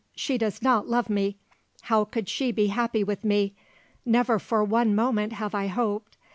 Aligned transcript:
She 0.15 0.39
does 0.39 0.63
not 0.63 0.89
love 0.89 1.11
me. 1.11 1.37
How 1.83 2.05
could 2.05 2.27
she 2.27 2.51
be 2.51 2.69
happy 2.73 3.03
with 3.03 3.23
me? 3.23 3.53
Never 4.03 4.39
for 4.39 4.63
one 4.63 4.95
moment 4.95 5.33
have 5.33 5.53
I 5.53 5.67
hoped. 5.67 6.17